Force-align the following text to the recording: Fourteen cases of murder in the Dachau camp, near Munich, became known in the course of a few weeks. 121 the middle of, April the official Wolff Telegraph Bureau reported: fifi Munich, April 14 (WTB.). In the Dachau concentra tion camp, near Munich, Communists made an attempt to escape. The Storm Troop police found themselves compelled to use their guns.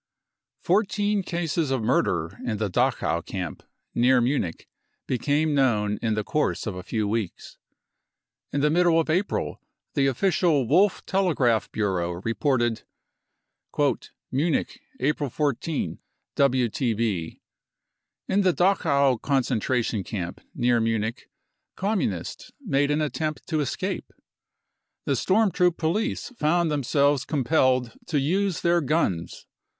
Fourteen 0.63 1.21
cases 1.21 1.69
of 1.69 1.83
murder 1.83 2.35
in 2.43 2.57
the 2.57 2.71
Dachau 2.71 3.23
camp, 3.23 3.61
near 3.93 4.19
Munich, 4.19 4.67
became 5.05 5.53
known 5.53 5.99
in 6.01 6.15
the 6.15 6.23
course 6.23 6.65
of 6.65 6.73
a 6.73 6.81
few 6.81 7.07
weeks. 7.07 7.59
121 8.49 8.61
the 8.63 8.71
middle 8.79 8.99
of, 8.99 9.11
April 9.11 9.61
the 9.93 10.07
official 10.07 10.67
Wolff 10.67 11.05
Telegraph 11.05 11.71
Bureau 11.71 12.13
reported: 12.13 12.81
fifi 13.77 14.09
Munich, 14.31 14.79
April 14.99 15.29
14 15.29 15.99
(WTB.). 16.35 17.39
In 18.27 18.41
the 18.41 18.53
Dachau 18.53 19.19
concentra 19.19 19.85
tion 19.85 20.03
camp, 20.03 20.41
near 20.55 20.81
Munich, 20.81 21.29
Communists 21.75 22.51
made 22.59 22.89
an 22.89 23.01
attempt 23.01 23.45
to 23.45 23.59
escape. 23.59 24.11
The 25.05 25.15
Storm 25.15 25.51
Troop 25.51 25.77
police 25.77 26.29
found 26.29 26.71
themselves 26.71 27.23
compelled 27.23 27.93
to 28.07 28.19
use 28.19 28.61
their 28.61 28.81
guns. 28.81 29.45